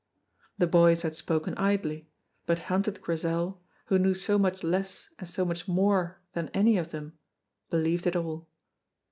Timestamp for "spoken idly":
1.13-2.09